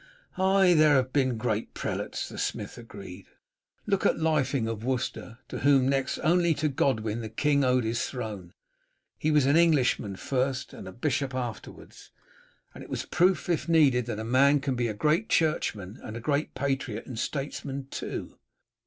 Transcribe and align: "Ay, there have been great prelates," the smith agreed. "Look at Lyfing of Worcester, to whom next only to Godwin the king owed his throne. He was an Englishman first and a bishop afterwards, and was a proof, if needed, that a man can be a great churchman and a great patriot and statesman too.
"Ay, 0.35 0.73
there 0.73 0.95
have 0.95 1.13
been 1.13 1.37
great 1.37 1.75
prelates," 1.75 2.27
the 2.27 2.39
smith 2.39 2.75
agreed. 2.75 3.27
"Look 3.85 4.03
at 4.03 4.17
Lyfing 4.17 4.67
of 4.67 4.83
Worcester, 4.83 5.37
to 5.49 5.59
whom 5.59 5.87
next 5.87 6.17
only 6.23 6.55
to 6.55 6.69
Godwin 6.69 7.21
the 7.21 7.29
king 7.29 7.63
owed 7.63 7.83
his 7.83 8.03
throne. 8.07 8.51
He 9.19 9.29
was 9.29 9.45
an 9.45 9.55
Englishman 9.57 10.15
first 10.15 10.73
and 10.73 10.87
a 10.87 10.91
bishop 10.91 11.35
afterwards, 11.35 12.09
and 12.73 12.83
was 12.87 13.03
a 13.03 13.07
proof, 13.09 13.47
if 13.47 13.69
needed, 13.69 14.07
that 14.07 14.17
a 14.17 14.23
man 14.23 14.59
can 14.59 14.73
be 14.75 14.87
a 14.87 14.95
great 14.95 15.29
churchman 15.29 15.99
and 16.01 16.17
a 16.17 16.19
great 16.19 16.55
patriot 16.55 17.05
and 17.05 17.19
statesman 17.19 17.85
too. 17.91 18.39